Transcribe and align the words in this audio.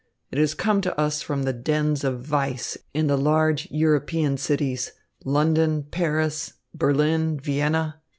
It 0.31 0.39
has 0.39 0.55
come 0.55 0.81
to 0.81 0.99
us 0.99 1.21
from 1.21 1.43
the 1.43 1.53
dens 1.53 2.03
of 2.03 2.21
vice 2.25 2.75
in 2.91 3.05
the 3.05 3.19
large 3.19 3.67
European 3.69 4.35
cities, 4.37 4.93
London, 5.23 5.83
Paris, 5.91 6.53
Berlin, 6.73 7.39
Vienna. 7.39 8.01